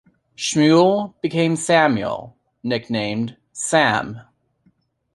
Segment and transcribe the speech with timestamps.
[0.35, 4.21] Schmuel became Samuel, nicknamed Sam.